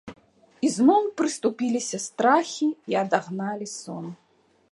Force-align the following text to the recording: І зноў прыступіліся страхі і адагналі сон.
І 0.67 0.69
зноў 0.77 1.03
прыступіліся 1.21 1.97
страхі 2.07 2.67
і 2.93 2.99
адагналі 3.05 3.67
сон. 3.79 4.05